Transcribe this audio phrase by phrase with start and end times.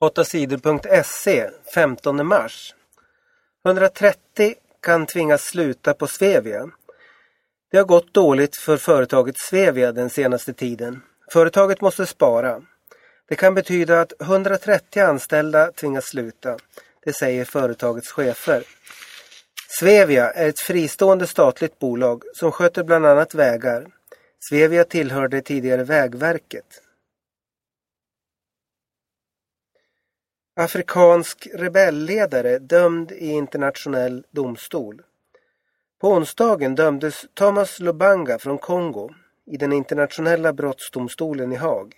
[0.00, 2.74] 8sidor.se 15 mars
[3.66, 6.70] 130 kan tvingas sluta på Svevia.
[7.70, 11.02] Det har gått dåligt för företaget Svevia den senaste tiden.
[11.32, 12.62] Företaget måste spara.
[13.28, 16.56] Det kan betyda att 130 anställda tvingas sluta.
[17.04, 18.62] Det säger företagets chefer.
[19.68, 23.86] Svevia är ett fristående statligt bolag som sköter bland annat vägar.
[24.40, 26.82] Svevia tillhörde tidigare Vägverket.
[30.60, 35.02] Afrikansk rebellledare dömd i internationell domstol.
[36.00, 39.10] På onsdagen dömdes Thomas Lubanga från Kongo
[39.46, 41.94] i den internationella brottsdomstolen i Haag.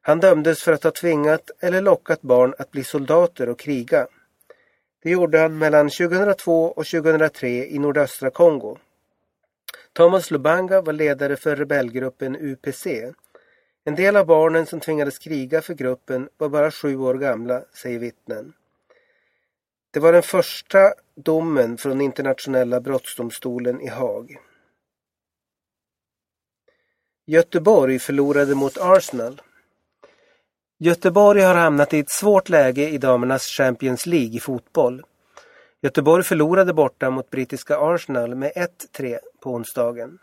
[0.00, 4.06] Han dömdes för att ha tvingat eller lockat barn att bli soldater och kriga.
[5.02, 8.78] Det gjorde han mellan 2002 och 2003 i nordöstra Kongo.
[9.92, 12.86] Thomas Lubanga var ledare för rebellgruppen UPC.
[13.84, 17.98] En del av barnen som tvingades kriga för gruppen var bara sju år gamla, säger
[17.98, 18.52] vittnen.
[19.90, 24.38] Det var den första domen från internationella brottsdomstolen i Haag.
[27.26, 29.42] Göteborg förlorade mot Arsenal.
[30.78, 35.02] Göteborg har hamnat i ett svårt läge i damernas Champions League i fotboll.
[35.80, 38.52] Göteborg förlorade borta mot brittiska Arsenal med
[38.96, 40.18] 1-3 på onsdagen.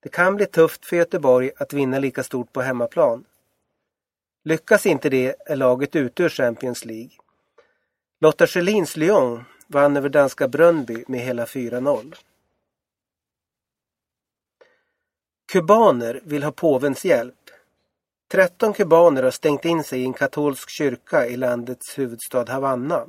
[0.00, 3.24] Det kan bli tufft för Göteborg att vinna lika stort på hemmaplan.
[4.44, 7.10] Lyckas inte det är laget ute ur Champions League.
[8.20, 12.14] Lotta Schelins Lyon vann över danska Brönnby med hela 4-0.
[15.52, 17.50] Kubaner vill ha påvens hjälp.
[18.30, 23.06] 13 kubaner har stängt in sig i en katolsk kyrka i landets huvudstad Havanna.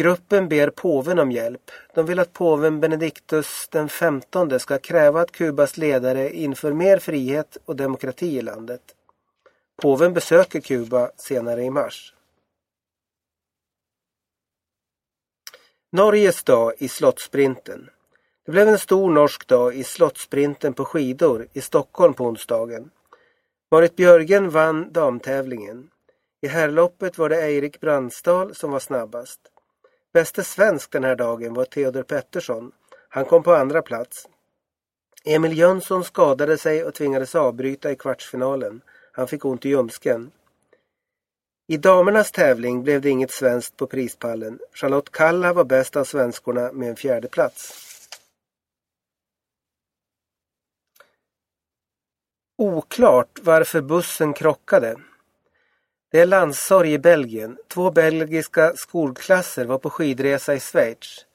[0.00, 1.70] Gruppen ber påven om hjälp.
[1.94, 7.56] De vill att påven Benediktus den femtonde ska kräva att Kubas ledare inför mer frihet
[7.64, 8.80] och demokrati i landet.
[9.82, 12.14] Påven besöker Kuba senare i mars.
[15.92, 17.90] Norges dag i Slottsprinten.
[18.46, 22.90] Det blev en stor norsk dag i Slottsprinten på skidor i Stockholm på onsdagen.
[23.70, 25.90] Marit Björgen vann damtävlingen.
[26.40, 29.40] I herrloppet var det Eirik Brandstal som var snabbast.
[30.12, 32.72] Bäste svensk den här dagen var Theodor Pettersson.
[33.08, 34.28] Han kom på andra plats.
[35.24, 38.80] Emil Jönsson skadade sig och tvingades avbryta i kvartsfinalen.
[39.12, 40.30] Han fick ont i ljumsken.
[41.66, 44.58] I damernas tävling blev det inget svenskt på prispallen.
[44.72, 47.86] Charlotte Kalla var bäst av svenskorna med en fjärde plats.
[52.58, 54.96] Oklart varför bussen krockade.
[56.12, 57.56] Det är landssorg i Belgien.
[57.68, 61.26] Två belgiska skolklasser var på skidresa i Schweiz.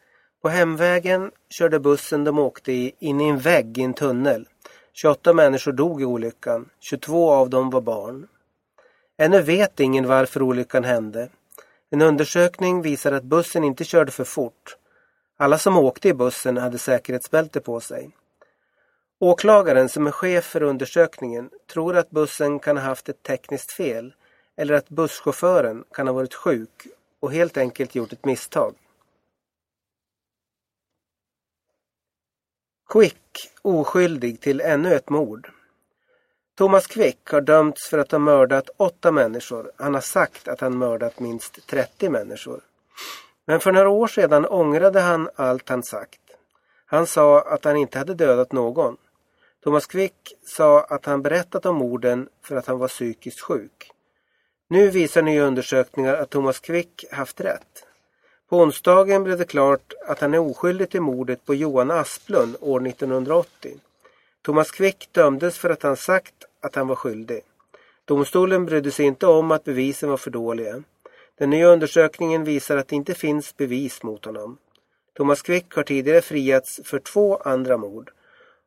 [0.42, 4.48] På hemvägen körde bussen de åkte i in i en vägg i en tunnel.
[4.94, 6.70] 28 människor dog i olyckan.
[6.80, 8.28] 22 av dem var barn.
[9.18, 11.30] Ännu vet ingen varför olyckan hände.
[11.90, 14.78] En undersökning visar att bussen inte körde för fort.
[15.38, 18.10] Alla som åkte i bussen hade säkerhetsbälte på sig.
[19.20, 24.14] Åklagaren som är chef för undersökningen tror att bussen kan ha haft ett tekniskt fel
[24.56, 26.88] eller att busschauffören kan ha varit sjuk
[27.20, 28.76] och helt enkelt gjort ett misstag.
[32.90, 35.52] Quick oskyldig till ännu ett mord.
[36.58, 39.72] Thomas Quick har dömts för att ha mördat åtta människor.
[39.78, 42.62] Han har sagt att han mördat minst 30 människor.
[43.46, 46.22] Men för några år sedan ångrade han allt han sagt.
[46.86, 48.98] Han sa att han inte hade dödat någon.
[49.64, 53.92] Thomas Quick sa att han berättat om morden för att han var psykiskt sjuk.
[54.68, 57.88] Nu visar nya undersökningar att Thomas Quick haft rätt.
[58.50, 62.88] På onsdagen blev det klart att han är oskyldig till mordet på Johan Asplund år
[62.88, 63.74] 1980.
[64.42, 67.42] Thomas Quick dömdes för att han sagt att han var skyldig.
[68.06, 70.84] Domstolen brydde sig inte om att bevisen var för dåliga.
[71.38, 74.58] Den nya undersökningen visar att det inte finns bevis mot honom.
[75.14, 78.12] Thomas Quick har tidigare friats för två andra mord.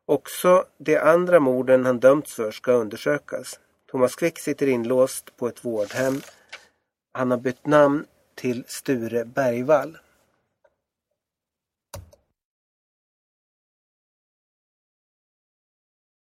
[0.05, 3.59] Också de andra morden han dömts för ska undersökas.
[3.91, 6.21] Thomas Quick sitter inlåst på ett vårdhem.
[7.13, 8.05] Han har bytt namn
[8.35, 9.97] till Sture Bergvall.